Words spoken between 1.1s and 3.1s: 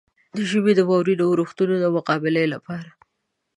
اورښتونو د مقابلې لپاره.